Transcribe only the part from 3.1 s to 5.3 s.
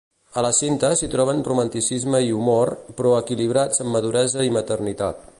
equilibrats amb maduresa i maternitat.